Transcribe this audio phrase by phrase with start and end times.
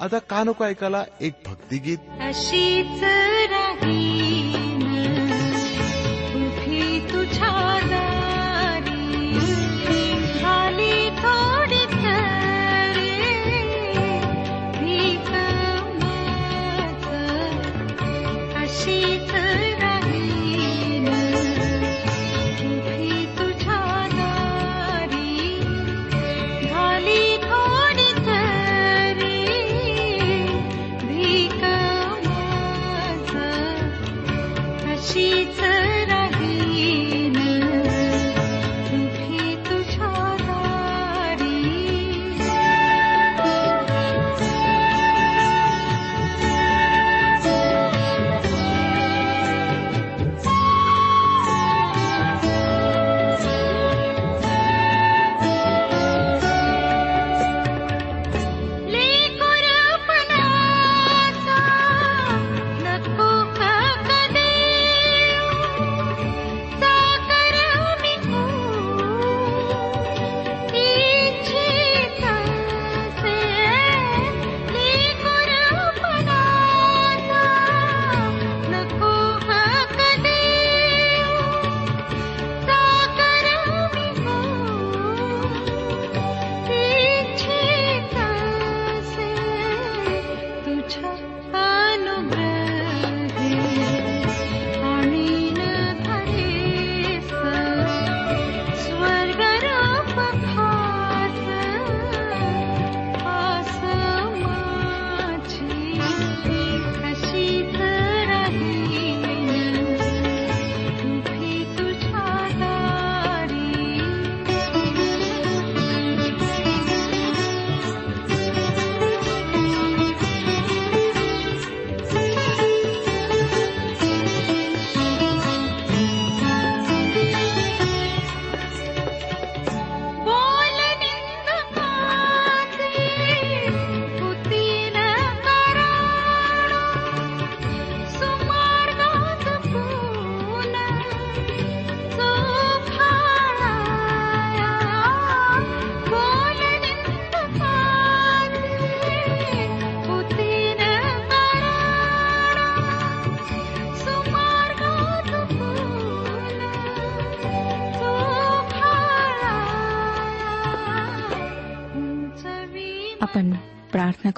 [0.00, 1.06] आता का नको ऐकायला?
[1.22, 2.00] एक भक्तिगीत.
[2.20, 3.00] अशीच
[3.50, 4.15] राही.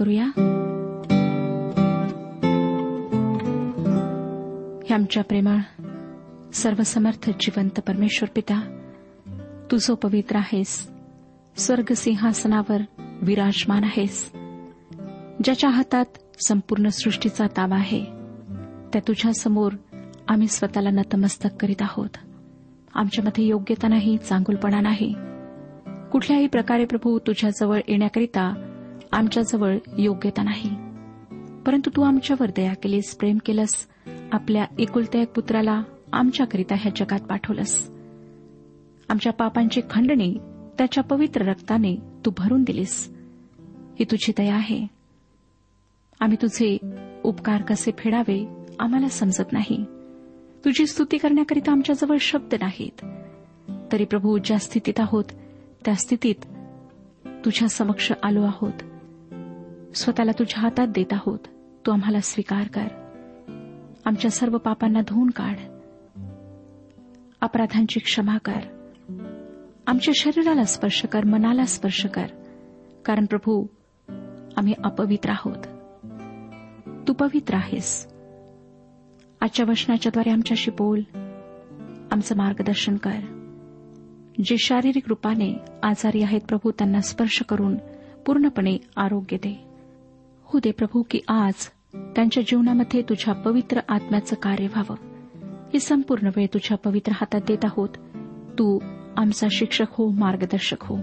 [0.08, 0.26] करूया?
[4.94, 5.56] आमच्या प्रेमळ
[6.52, 8.80] सर्वसमर्थ जिवंत परमेश्वर पिता
[9.70, 10.90] तू जो पवित्र आहेस
[11.56, 12.76] स्वर्ग सिंहासनावर
[13.22, 14.30] विराजमान आहेस
[15.44, 16.04] ज्याच्या हातात
[16.46, 18.04] संपूर्ण सृष्टीचा ताबा आहे
[18.92, 19.72] त्या तुझ्या समोर
[20.28, 22.16] आम्ही स्वतःला नतमस्तक करीत आहोत.
[22.94, 25.14] आमच्यामध्ये योग्यता नाही चांगुलपणा नाही.
[26.12, 28.67] कुठल्याही प्रकारे प्रभू तुझ्याजवळ येण्याकरिता
[29.12, 30.70] आमच्याजवळ योग्यता नाही.
[31.62, 33.88] परंतु तू आमच्यावर दया केलीस प्रेम केलंस
[34.32, 35.82] आपल्या एकुलत्या एक पुत्राला
[36.12, 37.90] आमच्याकरिता ह्या जगात पाठवलंस.
[39.08, 40.34] आमच्या पापांची खंडणी
[40.78, 41.96] त्याच्या पवित्र रक्ताने
[42.26, 43.14] तू भरून दिलीस.
[43.98, 44.86] ही तुझी दया आहे.
[46.20, 46.78] आम्ही तुझे
[47.24, 49.84] उपकार कसे फेडावे आम्हाला समजत नाही.
[50.64, 53.04] तुझी स्तुती करण्याकरिता आमच्याजवळ शब्द नाहीत.
[53.92, 55.24] तरी प्रभू ज्या स्थितीत आहोत
[55.84, 56.34] त्या स्थितीत
[57.44, 58.72] तुझ्या समक्ष आलो आहोत.
[59.94, 61.38] स्वतःला तुझ्या हातात देत आहोत.
[61.86, 63.08] तू आम्हाला स्वीकार कर.
[64.04, 65.56] आमच्या सर्व पापांना धुवून काढ.
[67.40, 68.88] अपराधांची क्षमा कर.
[69.86, 72.26] आमच्या शरीराला स्पर्श कर मनाला स्पर्श कर.
[73.04, 73.66] कारण प्रभू
[74.56, 75.66] आम्ही अपवित्र आहोत.
[77.08, 78.06] तू पवित्र आहेस.
[79.40, 81.00] आजच्या वचनाच्याद्वारे आमच्याशी बोल.
[82.10, 83.38] आमचं मार्गदर्शन कर.
[84.44, 87.76] जे शारीरिक रूपाने आजारी आहेत प्रभू त्यांना स्पर्श करून
[88.26, 89.67] पूर्णपणे आरोग्य दे.
[90.50, 91.54] हो दे प्रभू की आज
[91.94, 94.96] त्यांच्या जीवनामध्ये तुझ्या पवित्र आत्म्याचं कार्य व्हावं.
[95.74, 97.88] हे संपूर्ण वेळ तुझ्या पवित्र हातात देत आहोत.
[98.58, 98.78] तू
[99.16, 100.98] आमचा शिक्षक हो मार्गदर्शक हो.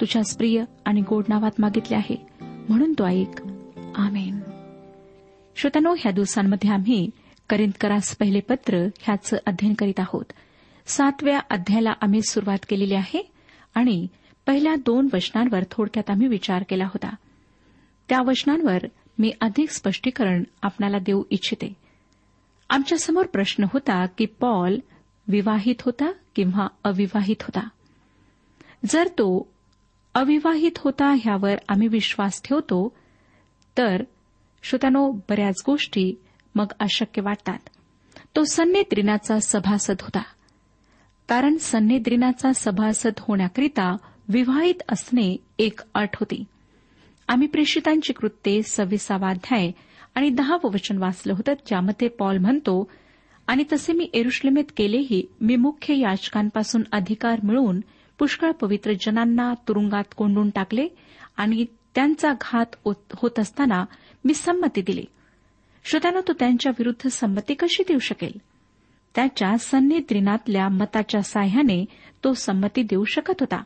[0.00, 2.26] तुझ्याच प्रिय आणि गोड नावात मागितले आहे.
[2.40, 3.42] म्हणून तो ऐक.
[3.94, 4.40] आमेन.
[5.56, 7.10] श्रोत्यानो ह्या दिवसांमध्ये आम्ही
[7.50, 10.24] करिंदकरास पहिले पत्र ह्याचं अध्ययन करीत आहोत.
[10.86, 13.32] सातव्या अध्यायाला आम्ही सुरुवात केलेली आहे
[13.74, 14.06] आणि
[14.46, 17.14] पहिल्या दोन वचनांवर थोडक्यात आम्ही विचार केला होता.
[18.08, 18.78] त्या वचनांवर
[19.18, 21.72] मी अधिक स्पष्टीकरण आपणाला देऊ इच्छिते.
[22.70, 24.78] आमच्यासमोर प्रश्न होता की पॉल
[25.28, 27.68] विवाहित होता किंवा अविवाहित होता?
[28.88, 29.52] जर तो
[30.14, 32.96] अविवाहित होता ह्यावर आम्ही विश्वास ठेवतो
[33.78, 34.02] तर
[34.62, 36.14] श्रोत्यानो बऱ्याच गोष्टी
[36.54, 37.58] मग अशक्य वाटतात.
[38.36, 40.22] तो सन्नेद्रिनाचा सभासद होता.
[41.28, 43.96] कारण सन्नेद्रिनाचा सभासद होण्याकरिता
[44.28, 46.44] विवाहित असणे एक अट होती.
[47.28, 49.70] आम्ही प्रेषितांची कृत्ये सव्वीसावा अध्याय
[50.14, 52.90] आणि दहावं वचन वाचलं होतं ज्यामध्ये पॉल म्हणतो
[53.46, 57.80] आणि तसे मी एरुश्लेमेत केलेही मी मुख्य याचकांपासून अधिकार मिळवून
[58.18, 60.88] पुष्कळ पवित्र जनांना तुरुंगात कोंडून टाकले
[61.36, 62.88] आणि त्यांचा घात
[63.22, 63.84] होत असताना
[64.24, 65.04] मी संमती दिली.
[65.84, 68.32] श्रोत्यानं तो त्यांच्या विरुद्ध संमती कशी देऊ शकेल?
[69.14, 71.84] त्याच्या सन्निद्रिनातल्या मताच्या साह्याने
[72.24, 73.62] तो संमती देऊ शकत होता.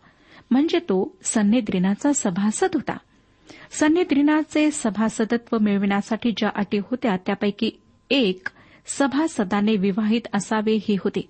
[0.51, 2.97] म्हणजे तो सन्निद्रिनाचा सभासद होता.
[3.71, 7.71] सन्निधिनाचे सभासदत्व मिळविण्यासाठी ज्या अटी होत्या त्यापैकी
[8.11, 8.49] एक
[8.87, 11.29] सभासदाने विवाहित असावे ही होती.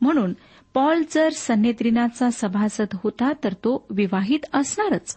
[0.00, 0.32] म्हणून
[0.74, 5.16] पॉल जर सन्निद्रिनाचा सभासद होता तर तो विवाहित असणारच.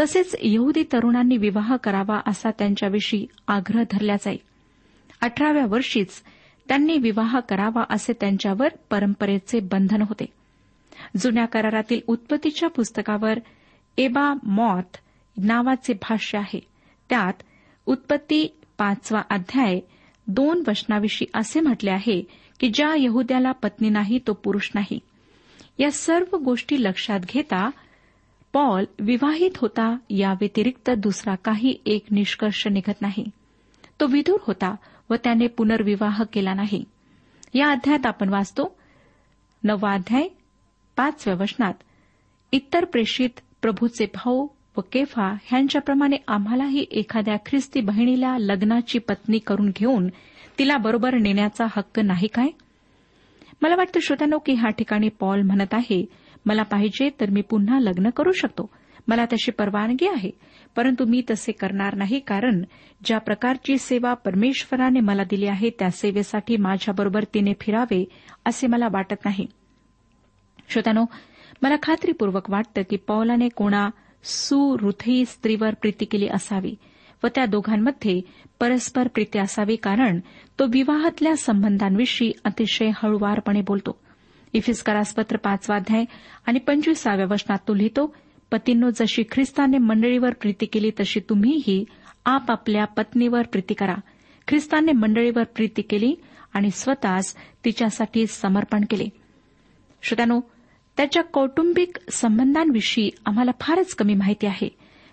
[0.00, 4.36] तसेच यहुदी तरुणांनी विवाह करावा असा त्यांच्याविषयी आग्रह धरला जाई
[5.20, 6.08] अठराव्या वर्षीच
[6.68, 10.26] त्यांनी विवाह करावा असे त्यांच्यावर परंपरेचे बंधन होते.
[11.16, 13.38] जुन्या करारातील उत्पत्तीच्या पुस्तकावर
[13.98, 14.98] एबा मॉथ
[15.36, 16.60] नावाचे भाष्य आहे.
[17.10, 17.42] त्यात
[17.86, 18.48] उत्पत्ती
[18.78, 19.80] पाचवा अध्याय
[20.26, 22.22] दोन वचनाविषयी असे म्हटले आहे
[22.60, 24.98] की ज्या यहुद्याला पत्नी नाही तो पुरुष नाही.
[25.78, 27.70] या सर्व गोष्टी लक्षात घेता
[28.52, 33.24] पॉल विवाहित होता या व्यतिरिक्त दुसरा काही एक निष्कर्ष निघत नाही.
[34.00, 34.74] तो विधूर होता
[35.10, 36.84] व त्याने पुनर्विवाह केला नाही.
[37.54, 38.76] या अध्यायात आपण वाचतो
[39.64, 40.28] नववा अध्याय
[40.96, 41.74] पाचव्या वचनात
[42.52, 43.30] इतर प्रेषित
[43.62, 44.46] प्रभूचे भाऊ
[44.76, 50.08] व केफा ह्यांच्याप्रमाणे आम्हालाही एखाद्या ख्रिस्ती बहिणीला लग्नाची पत्नी करून घेऊन
[50.58, 52.46] तिला बरोबर नेण्याचा हक्क नाही काय?
[53.62, 56.06] मला वाटतं श्रोत्यानो की ह्या ठिकाणी पॉल म्हणत आहे
[56.46, 58.70] मला पाहिजे तर मी पुन्हा लग्न करू शकतो.
[59.08, 60.30] मला तशी परवानगी आहे.
[60.76, 62.62] परंतु मी तसे करणार नाही कारण
[63.04, 68.04] ज्या प्रकारची सेवा परमेश्वराने मला दिली आहे त्या सेवेसाठी माझ्याबरोबर तिने फिरावे
[68.44, 69.46] असे मला वाटत नाही.
[70.68, 71.04] श्रोत्यानो
[71.62, 73.88] मला खात्रीपूर्वक वाटतं की पौलाने कोणा
[74.24, 76.74] सुहृदयी स्त्रीवर प्रीती केली असावी
[77.24, 78.20] व त्या दोघांमध्ये
[78.60, 80.20] परस्पर प्रीती असावी कारण
[80.58, 83.98] तो विवाहातल्या संबंधांविषयी अतिशय हळुवारपणे बोलतो.
[84.52, 86.04] इफिस्करासपत्र पाचवाध्याय
[86.46, 88.16] आणि पंचवीसाव्या वचनात तो लिहितो
[88.50, 91.84] पतींनो जशी ख्रिस्ताने मंडळीवर प्रीती केली तशी तुम्हीही
[92.24, 93.94] आपापल्या पत्नीवर प्रीती करा.
[94.48, 96.14] ख्रिस्ताने मंडळीवर प्रीती केली
[96.54, 99.08] आणि स्वतःच तिच्यासाठी समर्पण केले.
[100.02, 100.40] श्रोत्यानो
[100.96, 104.68] त्याच्या कौटुंबिक संबंधांविषयी आम्हाला फारच कमी माहिती आहे.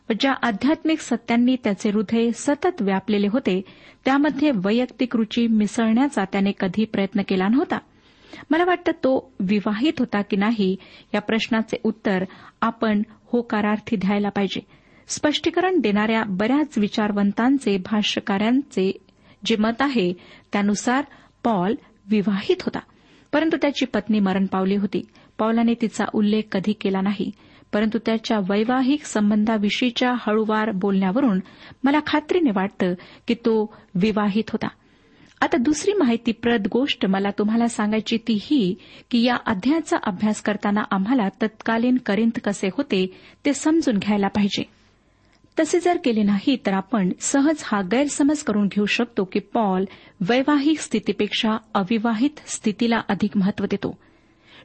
[0.09, 3.61] व ज्या आध्यात्मिक सत्यांनी त्याचे हृदय सतत व्यापलेले होते
[4.05, 7.77] त्यामध्ये वैयक्तिक रुची मिसळण्याचा त्याने कधी प्रयत्न केला नव्हता.
[8.49, 10.75] मला वाटतं तो विवाहित होता की नाही
[11.13, 12.23] या प्रश्नाचे उत्तर
[12.61, 14.59] आपण होकारार्थी द्यायला पाहिजे.
[15.07, 18.97] स्पष्टीकरण देणाऱ्या बऱ्याच विचारवंतांचे भाष्यकारांचे
[19.45, 20.13] जे मत आहे
[20.51, 21.05] त्यानुसार
[21.43, 21.75] पॉल
[22.09, 22.79] विवाहित होता.
[23.33, 25.01] परंतु त्याची पत्नी मरण पावली होती.
[25.39, 27.31] पॉलाने तिचा उल्लेख कधी केला नाही
[27.73, 31.39] परंतु त्याच्या वैवाहिक संबंधाविषयीच्या हळूवार बोलण्यावरून
[31.83, 32.93] मला खात्रीने वाटतं
[33.27, 34.67] की तो विवाहित होता.
[35.41, 38.75] आता दुसरी माहितीप्रद गोष्ट मला तुम्हाला सांगायची ती ही
[39.11, 44.63] की या अध्यायाचा अभ्यास करताना आम्हाला तत्कालीन करिंत कसे होते ते समजून घ्यायला पाहिजे.
[45.59, 49.85] तसे जर केले नाही तर आपण सहज हा गैरसमज करून घेऊ शकतो की पॉल
[50.21, 53.97] वैवाहिक स्थितीपेक्षा अविवाहित स्थितीला अधिक महत्त्व देतो.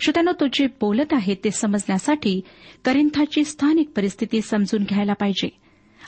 [0.00, 2.40] श्रोत्यानो तो जे बोलत आहे ते समजण्यासाठी
[2.84, 5.48] करिंथाची स्थानिक परिस्थिती समजून घ्यायला पाहिजे.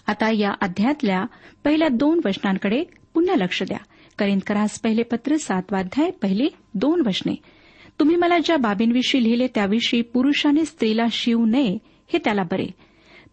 [0.07, 1.25] आता या अध्यायातल्या
[1.65, 3.79] पहिल्या दोन वचनांकडे पुन्हा लक्ष द्या.
[4.19, 7.35] करिंदकरास पहिले पत्र सातवाध्याय पहिली दोन वचने.
[7.99, 11.79] तुम्ही मला ज्या बाबींविषयी लिहिले त्याविषयी पुरुषाने स्त्रीला शिवू नये
[12.13, 12.67] हे त्याला बरे.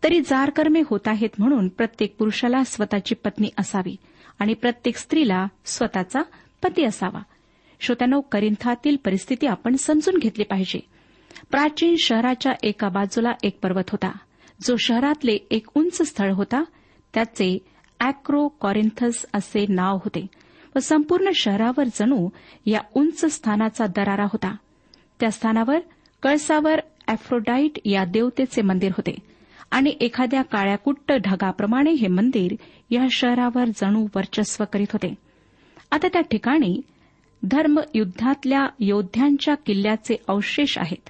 [0.04, 3.96] तरी जारकर्मे होत आहेत म्हणून प्रत्येक पुरुषाला स्वतःची पत्नी असावी
[4.40, 6.22] आणि प्रत्येक स्त्रीला स्वतःचा
[6.64, 7.20] पती असावा.
[7.80, 10.80] श्रोत्यानो करिंथातील परिस्थिती आपण समजून घेतली पाहिजे.
[11.52, 14.12] प्राचीन शहराच्या एका बाजूला एक पर्वत होता.
[14.62, 16.64] जो शहरातले एक उंच स्थळ होता.
[17.14, 17.58] त्याचे
[18.00, 20.28] अॅक्रो कॉरिंथस असे नाव होते
[20.76, 22.30] व संपूर्ण शहरावर जणू
[22.66, 24.56] या उंच स्थानाचा दरारा होता.
[25.20, 25.80] त्या स्थानावर
[26.24, 29.16] कळसावर अॅफ्रोडाईट या देवतेचे मंदिर होते
[29.72, 32.56] आणि एखाद्या काळ्याकुट्ट ढगाप्रमाणे हे मंदिर
[32.90, 35.16] या शहरावर जणू वर्चस्व करीत होते.
[35.92, 36.82] आता त्या ठिकाणी
[37.46, 41.10] धर्मयुद्धातल्या योद्ध्यांच्या किल्ल्याचे अवशेष आहेत.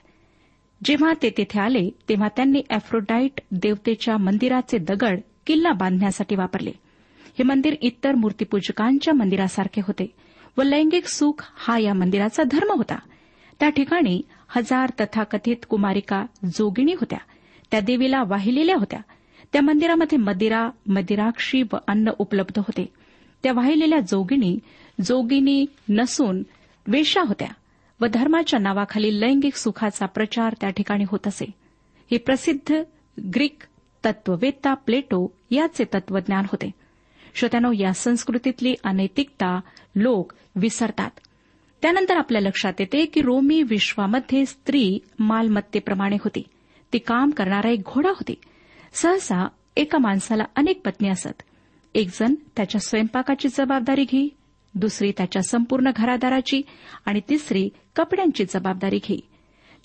[0.83, 6.71] जेव्हा ते तिथे आले तेव्हा त्यांनी अॅफ्रोडाईट देवतेच्या मंदिराचे दगड किल्ला बांधण्यासाठी वापरले.
[7.21, 10.15] हे मंदिर इतर मूर्तीपूजकांच्या मंदिरासारखे होते
[10.57, 12.95] व लैंगिक सुख हा या मंदिराचा धर्म होता.
[13.59, 17.19] त्या ठिकाणी हजार तथाकथित कुमारिका जोगिणी होत्या.
[17.71, 18.99] त्या देवीला वाहिलेल्या होत्या.
[19.53, 22.85] त्या मंदिरामध्ये मदिरा मदिराक्षी व अन्न उपलब्ध होते.
[23.43, 24.59] त्या वाहिलेल्या जोगिणी
[25.05, 26.43] जोगिनी नसून
[26.87, 27.47] वेशा होत्या
[28.01, 31.45] व धर्माच्या नावाखाली लैंगिक सुखाचा प्रचार त्या ठिकाणी होत असे.
[32.11, 32.75] हे प्रसिद्ध
[33.35, 33.63] ग्रीक
[34.05, 36.71] तत्ववेत्ता प्लेटो याचे तत्वज्ञान होते.
[37.35, 39.59] श्रोत्यानो या संस्कृतीतली अनैतिकता
[39.95, 41.09] लोक विसरतात.
[41.81, 46.43] त्यानंतर आपल्या लक्षात येते की रोमी विश्वामध्ये स्त्री मालमत्तेप्रमाणे होती.
[46.93, 48.35] ती काम करणारा एक घोडा होती.
[48.93, 51.41] सहसा एका माणसाला अनेक पत्नी असत.
[51.93, 54.29] एकजण त्याच्या स्वयंपाकाची जबाबदारी घेई
[54.79, 56.61] दुसरी त्याच्या संपूर्ण घरादाराची
[57.05, 59.19] आणि तिसरी कपड्यांची जबाबदारी घेई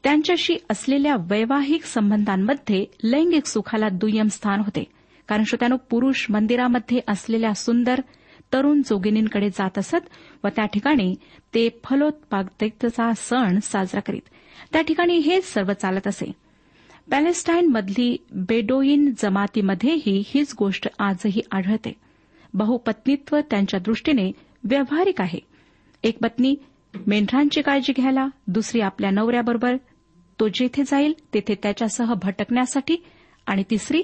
[0.04, 4.84] त्यांच्याशी असलेल्या वैवाहिक संबंधांमध्ये लैंगिक सुखाला दुय्यम स्थान होते
[5.28, 8.00] कारण श्रोत्यानो पुरुष मंदिरामध्ये असलेल्या सुंदर
[8.52, 10.08] तरुण जोगिनींकडे जात असत
[10.44, 11.14] व त्या ठिकाणी
[11.54, 14.20] ते फलोत्पादकतेचा सण साजरा करीत.
[14.72, 16.32] त्या ठिकाणी हेच सर्व चालत असे.
[17.10, 21.92] पॅलेस्टाईनमधली बेडोईन जमातीमध्येही हीच गोष्ट आजही आढळते.
[22.54, 24.32] बहुपत्नीत्व त्यांच्या दृष्टीने
[24.64, 25.38] व्यावहारिक आहे.
[26.02, 26.54] एक पत्नी
[27.06, 29.76] मेंढरांची काळजी घ्यायला दुसरी आपल्या नवऱ्याबरोबर
[30.40, 32.96] तो जेथे जाईल तेथे त्याच्यासह भटकण्यासाठी
[33.46, 34.02] आणि तिसरी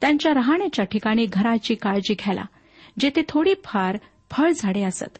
[0.00, 2.44] त्यांच्या राहण्याच्या ठिकाणी घराची काळजी घ्यायला
[2.98, 3.98] जेथे थोडीफार
[4.30, 5.18] फळझाडे असत.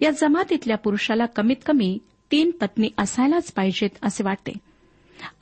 [0.00, 1.98] या जमातीतल्या पुरुषाला कमीत कमी
[2.32, 4.52] तीन पत्नी असायलाच पाहिजेत असे वाटते.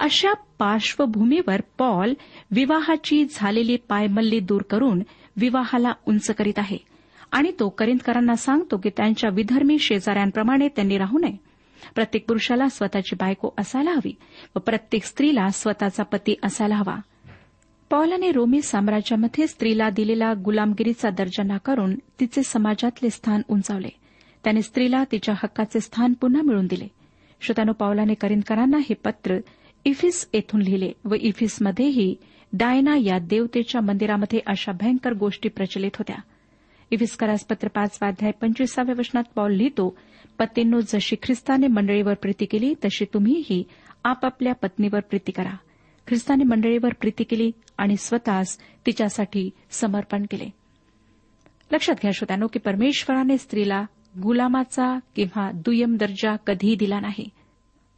[0.01, 2.12] अशा पार्श्वभूमीवर पॉल
[2.51, 5.03] विवाहाची झालेली पायमल्ली दूर करून
[5.37, 6.91] विवाहाला उंच करीत आहे.
[7.33, 11.37] आणि तो करिंदकरांना सांगतो की त्यांच्या विधर्मी शेजाऱ्यांप्रमाणे त्यांनी राहू नये.
[11.95, 14.15] प्रत्येक पुरुषाला स्वतःची बायको असायला हवी
[14.57, 17.01] व प्रत्येक स्त्रीला स्वतःचा पती असायला हवा.
[17.91, 23.89] पॉलाने रोमी साम्राज्यामध्ये स्त्रीला दिलेला गुलामगिरीचा दर्जा नाकारून तिचे समाजातले स्थान उंचावले.
[24.45, 26.89] त्याने स्त्रीला तिच्या हक्काचे स्थान पुन्हा मिळवून दिले.
[27.41, 29.39] श्रोतानो पावलाने करिंदकरांना हे पत्र
[29.85, 32.17] इफिस येथून लिहिले व इफिसमध्येही
[32.53, 36.17] डायना या देवतेच्या मंदिरामध्ये अशा भयंकर गोष्टी प्रचलित होत्या.
[36.92, 39.96] इफिस्करास पत्र पाचवाध्याय पंचवीसाव्या वचनात पॉल लिहितो
[40.38, 43.64] पत्नींनो जशी ख्रिस्ताने मंडळीवर प्रीती केली तशी तुम्हीही
[44.04, 45.56] आपापल्या पत्नीवर प्रीती करा.
[46.06, 50.50] ख्रिस्ताने मंडळीवर प्रीती केली आणि स्वतःच तिच्यासाठी समर्पण केले.
[51.72, 53.84] लक्षात घ्या श्रोत्यानो की परमेश्वराने स्त्रीला
[54.22, 57.28] गुलामाचा किंवा दुय्यम दर्जा कधीही दिला नाही.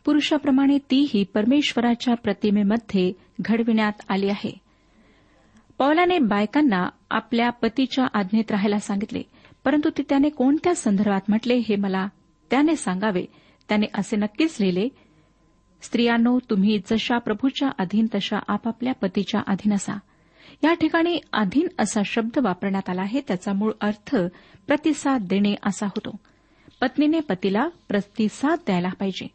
[0.04, 4.63] पुरुषाप्रमाणे तीही परमेश्वराच्या प्रतिमेमध्ये घडविण्यात आली आहे.
[5.78, 9.22] पौलाने बायकांना आपल्या पतीच्या आज्ञेत राहायला सांगितले.
[9.64, 12.08] परंतु ते त्याने कोणत्या संदर्भात म्हटले हे मला
[12.50, 13.24] त्याने सांगावे.
[13.68, 14.88] त्याने असे नक्कीच लिहिले
[15.82, 19.98] स्त्रियांनो तुम्ही जशा प्रभूच्या अधीन तशा आपापल्या पतीच्या अधीन असा.
[20.64, 24.16] या ठिकाणी अधीन असा शब्द वापरण्यात आला आहे त्याचा मूळ अर्थ
[24.66, 26.16] प्रतिसाद देणे असा होतो.
[26.80, 29.28] पत्नीने पतीला प्रतिसाद द्यायला पाहिजे.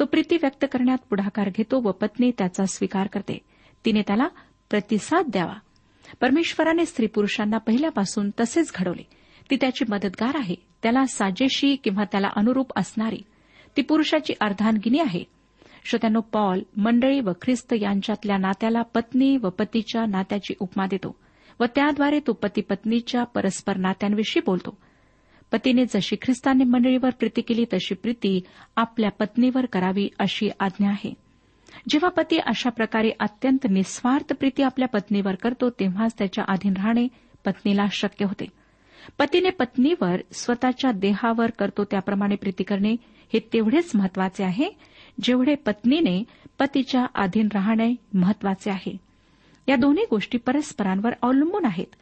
[0.00, 3.38] तो प्रीती व्यक्त करण्यात पुढाकार घेतो व पत्नी त्याचा स्वीकार करते.
[3.84, 4.28] तिने त्याला
[4.70, 5.54] प्रतिसाद द्यावा.
[6.20, 9.06] परमेश्वराने स्त्री पुरुषांना पहिल्यापासून तसेच घडवले.
[9.50, 10.54] ती त्याची मदतगार आहे.
[10.82, 13.22] त्याला साजेशी किंवा त्याला अनुरूप असणारी.
[13.76, 15.24] ती पुरुषाची अर्धांगिनी आहे.
[15.84, 21.16] श्रोत्यानो पॉल मंडळी व ख्रिस्त यांच्यातल्या नात्याला पत्नी व पतीच्या नात्याची उपमा देतो
[21.60, 24.78] व त्याद्वारे तो पती पत्नीच्या परस्पर नात्यांविषयी बोलतो.
[25.52, 28.40] पतीने जशी ख्रिस्ताने मंडळीवर प्रीती केली तशी प्रीती
[28.76, 31.14] आपल्या पत्नीवर करावी अशी आज्ञा आहे.
[31.88, 37.08] जेव्हा पती अशा प्रकारे अत्यंत निस्वार्थ प्रीती आपल्या पत्नीवर करतो तेव्हाच त्याच्या अधीन राहणे
[37.44, 38.44] पत्नीला शक्य होते.
[39.18, 44.70] पतीने पत्नीवर स्वतःच्या देहावर करतो त्याप्रमाणे प्रीती करणे हे तेवढेच महत्त्वाचे आहे
[45.22, 46.24] जेवढे पत्नीने
[46.58, 48.96] पतीच्या अधीन राहणे महत्त्वाचे आहे.
[49.68, 51.94] या दोन्ही गोष्टी परस्परांवर अवलंबून आहेत.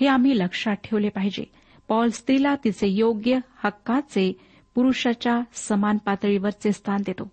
[0.00, 1.44] हे आम्ही लक्षात ठेवले पाहिजे.
[1.88, 4.32] पॉल स्त्रीला तिचे योग्य हक्काचे
[4.74, 7.30] पुरुषाच्या समान पातळीवरचे स्थान देतो.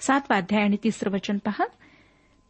[0.00, 1.64] सातवा अध्याय आणि तिसरं वचन पहा.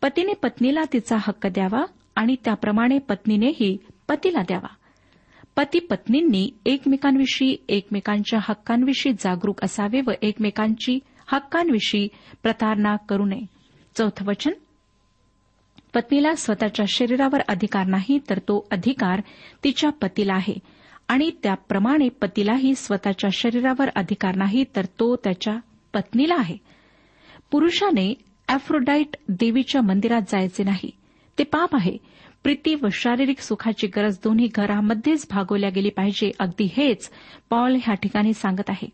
[0.03, 1.85] पतीने पत्नीला तिचा हक्क द्यावा
[2.17, 4.75] आणि त्याप्रमाणे पत्नीनेही पतीला द्यावा.
[5.57, 12.09] पती पत्नींनी एकमेकांविषयी एकमेकांच्या हक्कांविषयी जागरूक असावे व एकमेकांची हक्कांविषयी
[12.43, 13.47] प्रतारणा करू नये.
[13.97, 14.51] चौथं वचन.
[15.95, 19.21] पत्नीला स्वतःच्या शरीरावर अधिकार नाही तर तो अधिकार
[19.65, 20.55] तिच्या पतीला आहे.
[21.09, 25.57] आणि त्याप्रमाणे पतीलाही स्वतःच्या शरीरावर अधिकार नाही तर तो त्याच्या
[25.95, 26.57] पत्नीला आहे.
[27.51, 28.15] पुरुषाने
[28.49, 30.91] अॅफ्रोडाईट देवीच्या मंदिरात जायचे नाही.
[31.39, 31.97] ते पाप आहे.
[32.43, 36.31] प्रीती व शारीरिक सुखाची गरज दोन्ही घरामध्येच भागवल्या गेली पाहिजे.
[36.39, 37.11] अगदी हेच
[37.51, 38.89] पॉल ह्या ठिकाणी सांगत आहे.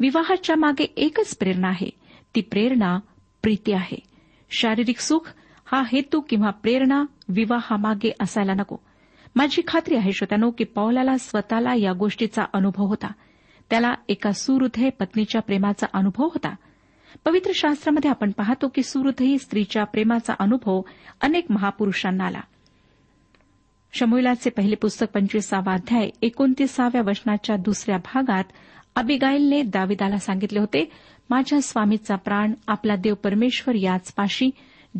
[0.00, 1.90] विवाहाच्या मागे एकच प्रेरणा आहे.
[2.34, 2.98] ती प्रेरणा
[3.42, 3.98] प्रीती आहे.
[4.50, 5.32] शारीरिक सुख
[5.64, 8.76] हा हेतू किंवा प्रेरणा विवाहामागे असायला नको.
[9.36, 13.12] माझी खात्री आहे श्रोत्यानो की पौलाला स्वतःला या गोष्टीचा अनुभव होता.
[13.70, 16.54] त्याला एका सुहृदय पत्नीच्या प्रेमाचा अनुभव होता.
[17.24, 20.80] पवित्र शास्त्रामध्ये आपण पाहतो की सुहृदयी स्त्रीच्या प्रेमाचा अनुभव
[21.20, 22.40] अनेक महापुरुषांना आला.
[23.92, 28.44] शमुलाचे पहिले पुस्तक पंचवीसावा अध्याय एकोणतीसाव्या वचनाच्या दुसऱ्या भागात
[28.96, 30.92] अबिगाईलने दाविदाला सांगितले होते
[31.30, 34.50] माझ्या स्वामीचा प्राण आपला देव परमेश्वर याच पाशी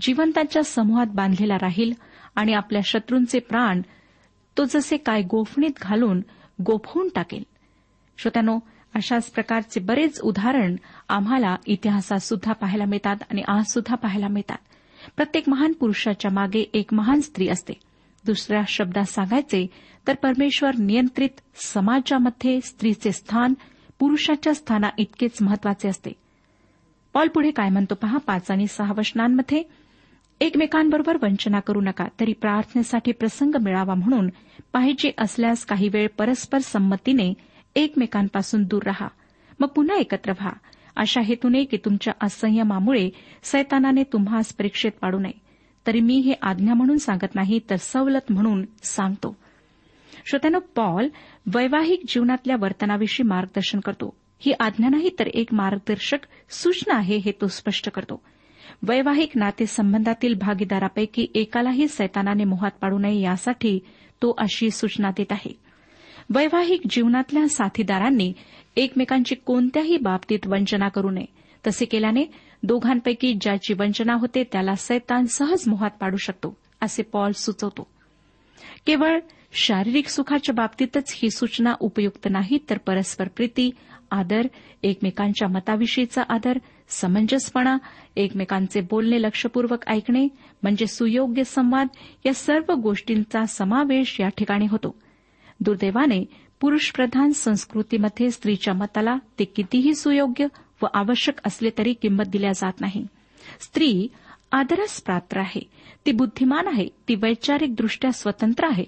[0.01, 1.93] जिवंतांच्या समूहात बांधलेला राहील
[2.35, 3.81] आणि आपल्या शत्रूंचे प्राण
[4.59, 6.21] तो जसे काय गोफणीत घालून
[6.63, 7.43] गोफवून टाकेल.
[8.19, 8.59] श्रोत्यानो
[8.97, 10.77] अशाच प्रकारचे बरेच उदाहरण
[11.09, 14.57] आम्हाला इतिहासात सुद्धा पाहायला मिळतात आणि आज सुद्धा पाहायला मिळतात.
[15.17, 17.73] प्रत्येक महान पुरुषाच्या मागे एक महान स्त्री असते.
[18.25, 19.67] दुसऱ्या शब्दात सांगायचे
[20.09, 23.55] तर परमेश्वर नियंत्रित समाजामध्ये स्त्रीचे स्थान
[23.99, 26.11] पुरुषाच्या स्थाना इतकेच महत्त्वाचे असते.
[27.13, 28.19] पॉल पुढे काय म्हणतो पहा?
[28.19, 29.63] पाच आणि सहा वचनांमध्ये
[30.41, 34.31] एकमेकांबरोबर वंचना करू नका तरी प्रार्थनेसाठी प्रसंग मिळावा म्हणून
[34.73, 37.35] पाहिजे असल्यास काही वेळ परस्पर संमतीने
[37.77, 39.09] एकमेकांपासून दूर रहा.
[39.61, 40.51] मग पुन्हा एकत्र व्हा.
[40.97, 43.11] अशा हेतूने की तुमच्या असंयमामुळे
[43.43, 45.47] सैतानाने तुम्हास परीक्षेत पाडू नये.
[45.87, 49.37] तरी मी हे आज्ञा म्हणून सांगत नाही तर सवलत म्हणून सांगतो.
[50.27, 51.09] श्रोत्यानं पॉल
[51.55, 54.17] वैवाहिक जीवनातल्या वर्तनाविषयी मार्गदर्शन करतो.
[54.39, 56.19] ही आज्ञा नाही तर एक मार्गदर्शक
[56.51, 58.23] सूचना आहे हे तो स्पष्ट करतो.
[58.83, 63.81] वैवाहिक नातेसंबंधातील भागीदारापैकी एकालाही सैतानाने मोहात पाडू नये यासाठी
[64.23, 65.66] तो अशी सूचना देत आहे.
[66.31, 68.33] वैवाहिक जीवनातल्या साथीदारांनी
[68.77, 71.25] एकमेकांची कोणत्याही बाबतीत वंचना करू नये.
[71.67, 72.25] तसे केल्याने
[72.63, 77.87] दोघांपैकी ज्याची वंचना होते त्याला सैतान सहज मोहात पाडू शकतो असे पॉल सुचवतो.
[78.87, 79.19] केवळ
[79.53, 83.71] शारीरिक सुखाच्या बाबतीतच ही सूचना उपयुक्त नाही तर परस्पर प्रीती
[84.11, 84.47] आदर
[84.83, 86.59] एकमेकांच्या मताविषयीचा आदर
[86.89, 87.77] समंजसपणा
[88.17, 90.29] एकमेकांचे बोलणे लक्षपूर्वक ऐकणे
[90.63, 91.87] म्हणजे सुयोग्य संवाद
[92.27, 94.95] या सर्व गोष्टींचा समावेश या ठिकाणी होतो.
[95.61, 96.25] दुर्दैवाने
[96.61, 100.47] पुरुषप्रधान संस्कृतीमध्ये स्त्रीच्या मताला ते कितीही सुयोग्य
[100.83, 103.07] व आवश्यक असले तरी किंमत दिल्या जात नाही.
[103.61, 104.09] स्त्री
[104.53, 105.61] आदरास पात्र आहे.
[106.07, 106.89] ती बुद्धिमान आहे.
[107.09, 108.85] ती वैचारिकदृष्ट्या स्वतंत्र आहे.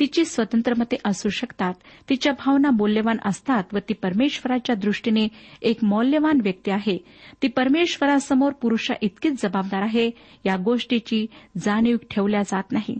[0.00, 1.74] तिची स्वतंत्र मते असू शकतात.
[2.08, 5.28] तिच्या भावना मौल्यवान असतात व ती परमेश्वराच्या दृष्टीने
[5.62, 6.98] एक मौल्यवान व्यक्ती आहे.
[7.42, 10.10] ती परमेश्वरासमोर पुरुषा इतकीच जबाबदार आहे.
[10.44, 11.26] या गोष्टीची
[11.58, 12.98] जाणीव ठेवल्या जात नाही.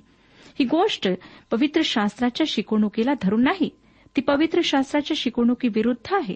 [0.48, 1.08] ही गोष्ट
[1.50, 3.70] पवित्र शास्त्राच्या शिकवणुकीला धरून नाही.
[4.16, 6.34] ती पवित्र शास्त्राच्या शिकवणुकीविरुद्ध आहे.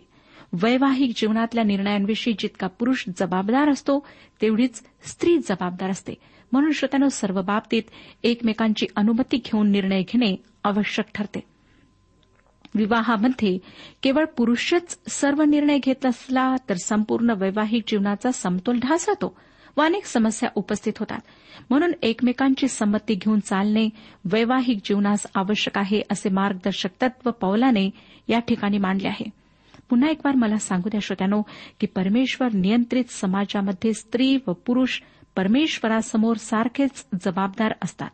[0.52, 4.06] वैवाहिक जीवनातल्या निर्णयांविषयी जितका पुरुष जबाबदार असतो
[4.42, 6.14] तेवढीच स्त्री जबाबदार असते.
[6.52, 7.82] म्हणून श्रोत्यानो सर्व बाबतीत
[8.22, 11.40] एकमेकांची अनुमती घेऊन निर्णय घेणे आवश्यक ठरते.
[12.74, 13.58] विवाहामध्ये
[14.02, 19.36] केवळ पुरुषच सर्व निर्णय घेत असला तर संपूर्ण वैवाहिक जीवनाचा समतोल ढासळतो.
[19.76, 21.18] व अनेक समस्या उपस्थित होतात.
[21.70, 23.88] म्हणून एकमेकांची संमती घेऊन चालणे
[24.24, 27.90] वैवाहिक जीवनास आवश्यक आहे असे मार्गदर्शक तत्व पौलाने
[28.28, 29.30] या ठिकाणी मांडले आहे.
[29.90, 31.42] पुन्हा एक बार मला सांगू द्या श्रोत्यानो
[31.80, 35.00] की परमेश्वर नियंत्रित समाजामध्ये स्त्री व पुरुष
[35.36, 38.10] परमेश्वरासमोर सारखेच जबाबदार असतात.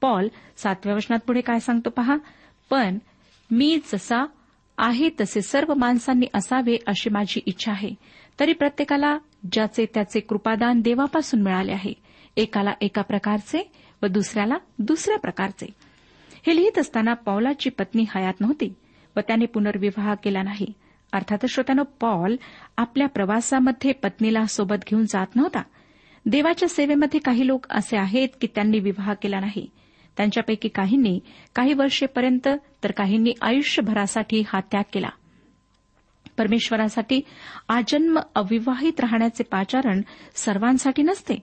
[0.00, 2.16] पॉल सातव्या वचनात पुढे काय सांगतो पहा?
[2.70, 2.98] पण
[3.50, 4.26] मी जसा
[4.78, 7.94] आहे तसे सर्व माणसांनी असावे अशी माझी इच्छा आहे.
[8.40, 9.18] तरी प्रत्येकाला
[9.52, 11.92] ज्याचे त्याचे कृपादान देवापासून मिळाले आहे
[12.36, 13.70] एकाला एका प्रकारचे
[14.02, 15.66] व दुसऱ्याला दुसऱ्या प्रकारचे.
[16.46, 18.74] हे लिहित असताना पॉलाची पत्नी हयात नव्हती
[19.16, 20.72] व त्याने पुनर्विवाह केला नाही.
[21.12, 22.36] अर्थातच श्रोत्यानं पॉल
[22.76, 25.62] आपल्या प्रवासामध्ये पत्नीला सोबत घेऊन जात नव्हता.
[26.26, 29.66] देवाच्या सेवेमध्ये काही लोक असे आहेत की त्यांनी विवाह केला नाही.
[30.16, 31.20] त्यांच्यापैकी काहींनी
[31.54, 32.48] काही वर्षेपर्यंत
[32.84, 35.08] तर काहींनी आयुष्यभरासाठी हा त्याग केला.
[36.38, 37.20] परमेश्वरासाठी
[37.68, 40.00] आजन्म अविवाहित राहण्याचे पाचारण
[40.34, 41.34] सर्वांसाठी नसते.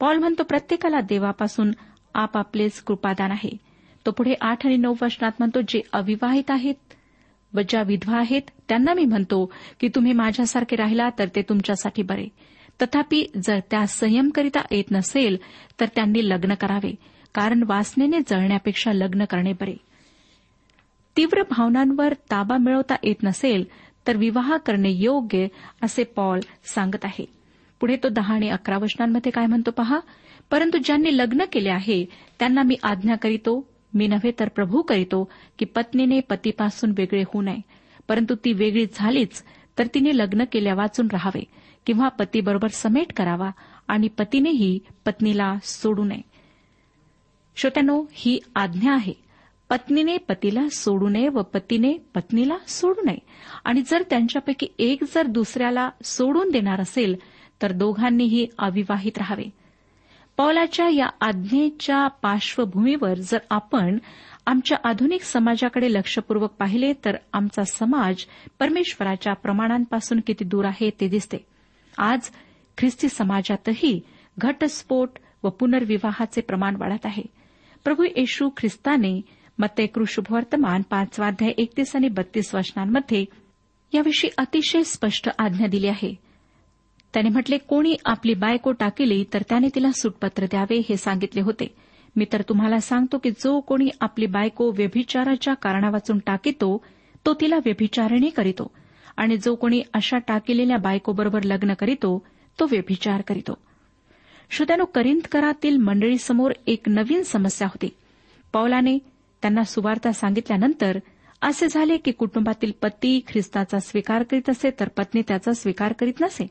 [0.00, 1.70] पॉल म्हणतो प्रत्येकाला देवापासून
[2.14, 3.56] आपापलेच कृपादान आहे.
[4.06, 6.74] तो पुढे आठ आणि नऊ वचनात म्हणतो जे अविवाहित आहेत
[7.54, 12.28] व ज्या विधवा आहेत त्यांना मी म्हणतो की तुम्ही माझ्यासारखे राहिला तर ते तुमच्यासाठी बरे.
[12.82, 15.36] तथापि जर त्या संयमकरिता येत नसेल
[15.80, 16.94] तर त्यांनी लग्न करावे
[17.34, 19.76] कारण वासनेने जळण्यापेक्षा लग्न करणे बरे.
[21.16, 23.64] तीव्र भावनांवर ताबा मिळवता येत नसेल
[24.08, 25.46] तर विवाह करणे योग्य
[25.82, 27.24] असे पॉल सांगत आहे.
[27.80, 30.00] पुढे तो दहा आणि अकरा वचनांमध्ये काय म्हणतो पहा?
[30.50, 32.04] परंतु ज्यांनी लग्न केले आहे
[32.38, 37.60] त्यांना मी आज्ञा करीतो मी नव्हे तर प्रभू करीतो की पत्नीने पतीपासून वेगळे होऊ नये.
[38.08, 39.44] परंतु ती वेगळी झालीच
[39.78, 41.44] तर तिने लग्न केल्या वाचून राहावे
[41.86, 43.50] किंवा पतीबरोबर समेट करावा
[43.88, 46.22] आणि पतीनेही पत्नीला सोडू नये.
[47.56, 49.27] श्रोत्यानो ही आज्ञा आहे.
[49.70, 53.18] पत्नीने पतीला सोडू नये व पतीने पत्नीला सोडू नये.
[53.64, 57.16] आणि जर त्यांच्यापैकी एक जर दुसऱ्याला सोडून देणार असेल
[57.62, 59.44] तर दोघांनीही अविवाहित राहावे.
[60.36, 63.98] पौलाच्या या आज्ञेच्या पार्श्वभूमीवर जर आपण
[64.46, 68.16] आमच्या आधुनिक समाजाकडे लक्षपूर्वक पाहिले तर आमचा समाज
[68.58, 71.36] परमेश्वराच्या प्रमाणांपासून किती दूर आहे ते दिसते.
[71.98, 72.20] आज
[72.78, 74.00] ख्रिस्ती समाजातही
[74.38, 75.10] घटस्फोट
[75.42, 77.22] व पुनर्विवाहाचे प्रमाण वाढत आहे.
[77.84, 79.20] प्रभू येशू ख्रिस्ताने
[79.58, 83.24] मत्ते कृषुभवर्तमान पाचवाध्याय एकतीस आणि बत्तीस वचनांमध्ये
[83.94, 86.14] याविषयी अतिशय स्पष्ट आज्ञा दिली आहे.
[87.14, 91.74] त्याने म्हटले कोणी आपली बायको टाकिली तर त्याने तिला सुटपत्र द्यावे हे सांगितले होते.
[92.16, 96.84] मी तर तुम्हाला सांगतो की जो कोणी आपली बायको व्यभिचाराच्या कारणावाचून टाकितो
[97.26, 98.70] तो तिला व्यभिचारिणी करीतो.
[99.16, 102.26] आणि जो कोणी अशा टाकिलेल्या बायकोबरोबर लग्न करीतो
[102.60, 103.58] तो व्यभिचार करीतो.
[104.50, 107.88] श्रोत्यानो करिंदकरातील मंडळीसमोर एक नवीन समस्या होती.
[108.52, 108.98] पौलाने
[109.42, 110.98] त्यांना सुवार्ता सांगितल्यानंतर
[111.42, 116.46] असे झाले की कुटुंबातील पती ख्रिस्ताचा स्वीकार करीत असे तर पत्नी त्याचा स्वीकार करीत नसे.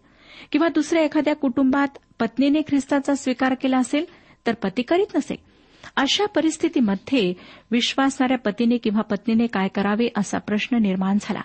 [0.52, 4.06] किंवा दुसऱ्या एखाद्या कुटुंबात पत्नीने ख्रिस्ताचा स्वीकार केला असेल
[4.48, 5.36] तर पती करीत नसे.
[5.96, 7.34] अशा परिस्थितीमध्ये
[7.72, 11.42] विश्वासणाऱ्या पतीने किंवा पत्नीने काय करावे असा प्रश्न निर्माण झाला.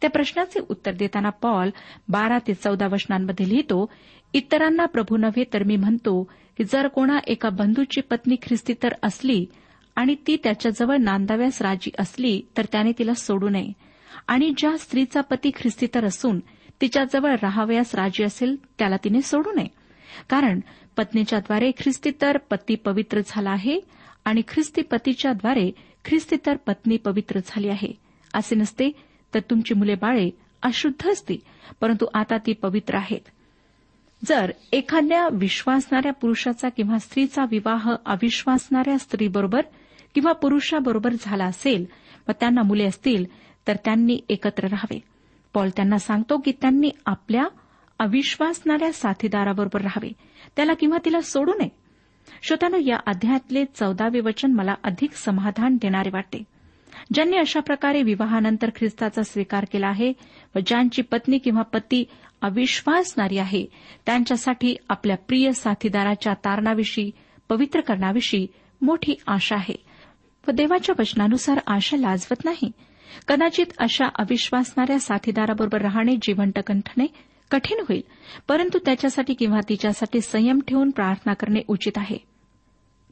[0.00, 1.70] त्या प्रश्नाचे उत्तर देताना पॉल
[2.08, 3.90] बारा ते चौदा वचनांमध्ये लिहितो
[4.32, 6.22] इतरांना प्रभू नव्हे तर मी म्हणतो
[6.56, 9.46] की जर कोणा एका बंधूची पत्नी ख्रिस्ती तर असली
[9.94, 13.72] आणि ती त्याच्याजवळ नांदाव्यास राजी असली तर त्याने तिला सोडू नये.
[14.28, 16.38] आणि ज्या स्त्रीचा पती ख्रिस्ती तर असून
[16.80, 19.66] तिच्याजवळ राहावयास राजी असेल त्याला तिने सोडू नये.
[20.28, 20.60] कारण
[20.96, 23.80] पत्नीच्याद्वारे ख्रिस्ती तर पती पवित्र झाला आहे
[24.24, 25.70] आणि ख्रिस्ती पतीच्याद्वारे
[26.04, 27.92] ख्रिस्ती तर पत्नी पवित्र झाली आहे.
[28.34, 28.92] असे नसते
[29.34, 30.30] तर तुमची मुले बाळे
[30.62, 31.36] अशुद्ध असती
[31.80, 33.20] परंतु आता ती पवित्र आहेत.
[34.26, 39.60] जर एखाद्या विश्वासणाऱ्या पुरुषाचा किंवा स्त्रीचा विवाह अविश्वासणाऱ्या स्त्रीबरोबर
[40.14, 41.84] किंवा पुरुषाबरोबर झाला असेल
[42.28, 43.24] व त्यांना मुले असतील
[43.68, 45.00] तर त्यांनी एकत्र राहावे.
[45.54, 47.44] पॉल त्यांना सांगतो की त्यांनी आपल्या
[47.98, 50.12] अविश्वासणाऱ्या साथीदाराबरोबर राहावे.
[50.56, 51.68] त्याला किंवा तिला सोडू नये.
[52.42, 56.42] श्रोत्यानं या अध्यायातले चौदावे वचन मला अधिक समाधान देणारे वाटते.
[57.12, 60.12] ज्यांनी अशा प्रकारे विवाहानंतर ख्रिस्ताचा स्वीकार केला आहे
[60.54, 62.04] व ज्यांची पत्नी किंवा पती
[62.42, 63.66] अविश्वासणारी आहे
[64.06, 67.10] त्यांच्यासाठी आपल्या प्रिय साथीदाराच्या तारणाविषयी
[67.48, 68.46] पवित्र करण्याविषयी
[68.82, 69.93] मोठी आशा आहे.
[70.48, 72.70] व देवाच्या वचनानुसार आशा लाजवत नाही.
[73.28, 77.06] कदाचित अशा अविश्वासणाऱ्या साथीदाराबरोबर राहणे जिवंत कंठणे
[77.50, 78.02] कठीण होईल
[78.48, 82.18] परंतु त्याच्यासाठी किंवा तिच्यासाठी संयम ठेवून प्रार्थना करणे उचित आहे.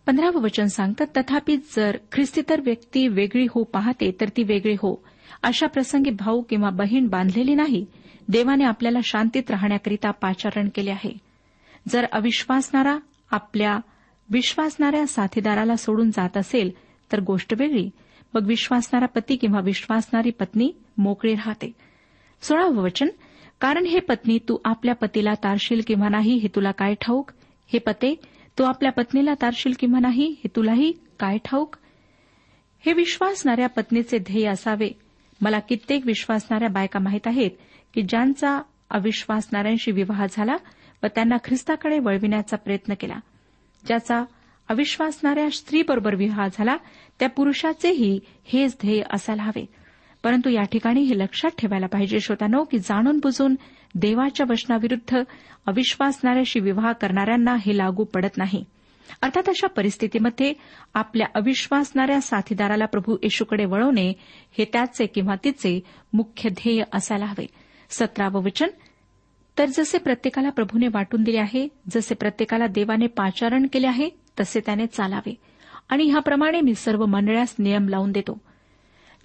[0.06, 5.04] पंधरावं वचन सांगतात तथापि जर ख्रिस्तीतर व्यक्ती वेगळी हो पाहते तर ती वेगळी हो.
[5.42, 7.86] अशा प्रसंगी भाऊ किंवा बहीण बांधलेली नाही.
[8.28, 11.18] देवाने आपल्याला शांतीत राहण्याकरिता पाचारण केले आहे.
[11.88, 12.98] जर अविश्वासणारा
[13.30, 13.78] आपल्या
[14.28, 16.70] विश्वासणाऱ्या साथीदाराला सोडून जात असेल
[17.12, 17.90] तर गोष्ट वेगळी.
[18.34, 21.72] मग विश्वासणारा पती किंवा विश्वासणारी पत्नी मोकळी राहते.
[22.42, 23.08] सोळावं वचन
[23.60, 27.30] कारण हे पत्नी तू आपल्या पतीला तारशील किंवा नाही हे तुला काय ठाऊक?
[27.72, 28.14] हे पते
[28.58, 31.76] तू आपल्या पत्नीला तारशील किंवा नाही हे तुलाही काय ठाऊक?
[32.86, 34.90] हे विश्वासणाऱ्या पत्नीचे ध्येय असावे.
[35.40, 37.50] मला कित्येक विश्वासणाऱ्या बायका माहीत आहेत
[37.94, 40.56] की ज्यांचा अविश्वासणाऱ्यांशी विवाह झाला
[41.02, 43.16] व त्यांना ख्रिस्ताकडे वळविण्याचा प्रयत्न केला.
[43.86, 44.24] ज्याचा
[44.72, 46.76] अविश्वासणाऱ्या स्त्रीबरोबर विवाह झाला
[47.18, 49.66] त्या पुरुषाचेही हेच ध्येय असायला हवे.
[50.24, 53.54] परंतु या ठिकाणी हे लक्षात ठेवायला पाहिजे श्रोतानो की जाणून बुजून
[53.94, 55.22] देवाच्या वचनाविरुद्ध
[55.66, 58.64] अविश्वासणाऱ्याशी विवाह करणाऱ्यांना हे लागू पडत नाही.
[59.22, 60.52] अर्थात अशा परिस्थितीमध्ये
[60.94, 64.12] आपल्या अविश्वासणाऱ्या साथीदाराला प्रभू येशूकडे वळवणे
[64.58, 65.80] हे त्याचे किंवा तिचे
[66.12, 67.46] मुख्य ध्येय असायला हवे.
[67.90, 68.68] सतरावं वचन
[69.58, 74.86] तर जसे प्रत्येकाला प्रभूने वाटून दिले आहे जसे प्रत्येकाला देवाने पाचारण केले आहे तसे त्याने
[74.86, 75.34] चालावे.
[75.88, 78.38] आणि ह्याप्रमाणे मी सर्व मंडळास नियम लावून देतो.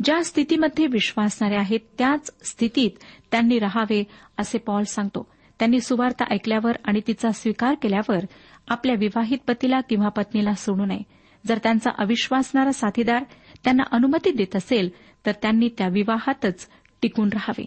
[0.03, 2.91] ज्या स्थितीमध्ये विश्वासणारे आहेत त्याच स्थितीत
[3.31, 4.03] त्यांनी राहावे
[4.37, 5.27] असे पॉल सांगतो.
[5.59, 8.19] त्यांनी सुवार्ता ऐकल्यावर आणि तिचा स्वीकार केल्यावर
[8.67, 10.99] आपल्या विवाहित पतीला किंवा पत्नीला सोडू नये.
[11.47, 13.23] जर त्यांचा अविश्वासणारा साथीदार
[13.63, 14.89] त्यांना अनुमती देत असेल
[15.25, 16.67] तर त्यांनी त्या विवाहातच
[17.01, 17.65] टिकून राहावे.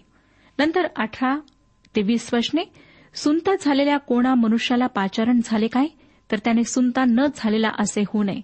[0.59, 1.41] नंतर अठरा
[1.97, 2.73] ते वीस वचने
[3.15, 5.87] सुंत झालेल्या कोणा मनुष्याला पाचारण झाले काय?
[6.33, 8.41] तर त्याने सुनता न झालेला असे होऊ नये.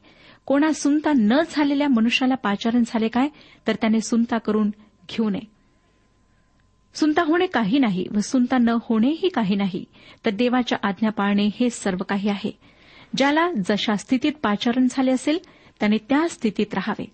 [0.46, 3.29] कोणा सुनता न झालेल्या मनुष्याला पाचारण झाले काय?
[3.66, 4.70] तर त्याने सुनता करून
[5.09, 5.57] घेऊ नये.
[6.94, 9.85] सुनता होणे काही नाही व सुनता न होणेही काही नाही.
[10.25, 12.59] तर देवाच्या आज्ञा पाळणे हे सर्व काही आहे.
[13.16, 15.38] ज्याला जशा स्थितीत पाचारण झाले असेल
[15.81, 17.05] त्याने त्या स्थितीत राहावे.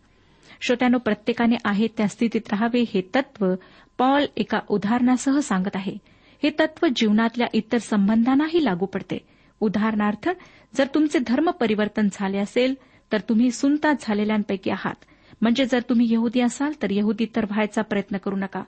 [0.60, 3.54] श्रोत्यानो प्रत्येकाने आहे त्या स्थितीत राहावे हे तत्व
[3.98, 5.94] पॉल एका उदाहरणासह सांगत आहे.
[6.42, 9.18] हे तत्व जीवनातल्या इतर संबंधांनाही लागू पडते.
[9.62, 10.28] उदाहरणार्थ
[10.76, 12.74] जर तुमचे धर्म परिवर्तन झाले असेल
[13.12, 14.94] तर तुम्ही सुनता झालेल्यांपैकी आहात.
[15.40, 18.62] म्हणजे जर तुम्ही यहुदी असाल तर यहुदी तर व्हायचा प्रयत्न करू नका.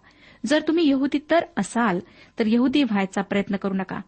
[0.46, 1.98] जर तुम्ही यहुदी तर असाल
[2.38, 4.00] तर यहुदी व्हायचा प्रयत्न करू नका.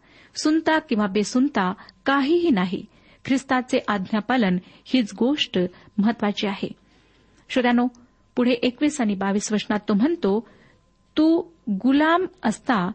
[0.43, 1.73] सुनता किंवा बेसुनता
[2.05, 2.85] काहीही नाही.
[3.25, 5.59] ख्रिस्ताचे आज्ञापालन हीच गोष्ट
[5.97, 6.71] महत्वाची आहे.
[7.49, 7.87] श्रोत्यानो
[8.35, 10.47] पुढे एकवीस आणि बावीस वचनात तो म्हणतो
[11.17, 12.91] तू गुलाम असता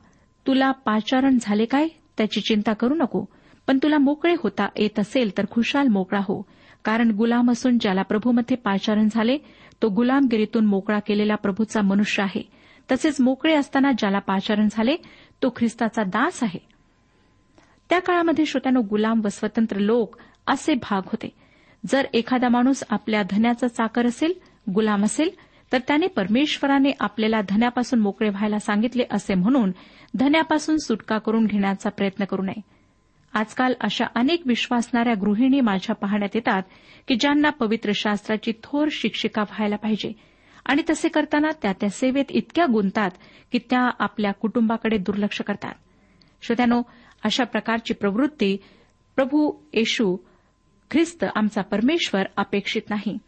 [0.47, 1.89] तुला पाचारण झाले काय?
[2.19, 3.25] त्याची चिंता करू नको.
[3.67, 6.43] पण तुला मोकळे होता येत असेल तर खुशाल मोकळा हो.
[6.85, 9.39] कारण गुलाम असून ज्याला प्रभूमध्ये पाचारण झाले
[9.83, 12.43] तो गुलामगिरीतून मोकळा केलेला प्रभूचा मनुष्य आहे.
[12.93, 14.97] तसेच मोकळे असताना ज्याला पाचारण झाले
[15.43, 16.59] तो ख्रिस्ताचा दास आहे.
[17.91, 21.29] त्या काळामध्ये श्रोत्यानो गुलाम व स्वतंत्र लोक असे भाग होते.
[21.87, 24.33] जर एखादा माणूस आपल्या धन्याचा चाकर असेल
[24.75, 25.31] गुलाम असेल
[25.73, 29.71] तर त्याने परमेश्वराने आपल्याला धन्यापासून मोकळे व्हायला सांगितले असे म्हणून
[30.17, 32.61] धन्यापासून सुटका करून घेण्याचा प्रयत्न करू नये.
[33.33, 36.63] आजकाल अशा अनेक विश्वासणाऱ्या गृहिणी माझ्या पाहण्यात येतात
[37.09, 40.13] की ज्यांना पवित्र शास्त्राची थोर शिक्षिका व्हायला पाहिजे.
[40.67, 43.11] आणि तसे करताना त्या त्या सेवेत इतक्या गुंतात
[43.53, 45.75] की त्या आपल्या कुटुंबाकडे दुर्लक्ष करतात.
[46.43, 46.83] श्रोत्यानो
[47.25, 48.57] अशा प्रकारची प्रवृत्ती
[49.17, 50.17] प्रभू येशू
[50.91, 53.19] ख्रिस्त आमचा परमेश्वर अपेक्षित नाही.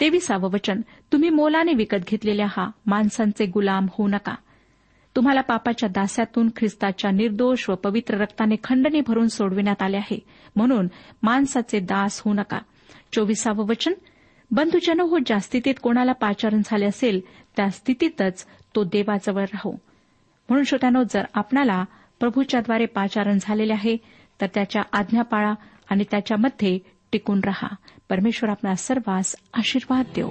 [0.00, 0.80] तेविसावं वचन
[1.12, 4.34] तुम्ही मोलाने विकत घेतलेल्या हा माणसांचे गुलाम होऊ नका.
[5.16, 10.18] तुम्हाला पापाच्या दास्यातून ख्रिस्ताच्या निर्दोष व पवित्र रक्ताने खंडणी भरून सोडविण्यात आले आहे.
[10.56, 10.88] म्हणून
[11.22, 12.58] माणसाचे दास होऊ नका.
[13.12, 13.92] चोवीसावं वचन
[14.50, 17.20] बंधुजन हो ज्या स्थितीत कोणाला पाचारण झाले असेल
[17.56, 19.70] त्या स्थितीतच तो देवाजवळ राहो.
[20.48, 21.84] म्हणून श्रोत्यानो जर आपणाला
[22.20, 23.96] प्रभूच्याद्वारे पाचारण झालेले आहे
[24.40, 25.52] तर त्याच्या आज्ञा पाळा
[25.90, 26.78] आणि त्याच्यामध्ये
[27.12, 27.74] टिकून रहा.
[28.10, 30.30] परमेश्वर आपला सर्वांस आशीर्वाद देऊ